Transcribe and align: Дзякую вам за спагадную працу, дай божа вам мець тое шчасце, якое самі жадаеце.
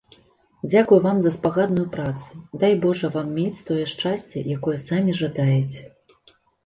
Дзякую 0.71 0.97
вам 1.07 1.17
за 1.25 1.31
спагадную 1.35 1.83
працу, 1.95 2.29
дай 2.63 2.73
божа 2.85 3.07
вам 3.17 3.27
мець 3.37 3.65
тое 3.67 3.83
шчасце, 3.93 4.37
якое 4.57 4.77
самі 4.89 5.11
жадаеце. 5.21 5.81